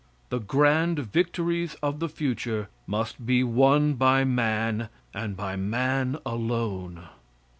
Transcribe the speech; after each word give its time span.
The 0.31 0.39
grand 0.39 0.97
victories 0.97 1.75
of 1.83 1.99
the 1.99 2.09
future 2.09 2.69
must 2.87 3.23
be 3.23 3.43
won 3.43 3.93
by 3.93 4.23
man, 4.23 4.89
and 5.13 5.37
by 5.37 5.55
man 5.55 6.17
alone. 6.25 7.07